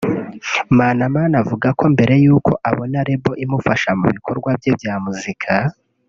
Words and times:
Manamana 0.77 1.33
avuga 1.43 1.67
ko 1.77 1.83
mbere 1.93 2.13
y’uko 2.23 2.51
abona 2.69 2.99
Label 3.07 3.41
imufasha 3.45 3.89
mu 3.99 4.07
bikorwa 4.15 4.49
bye 4.59 4.71
bya 4.77 4.93
muzika 5.05 5.51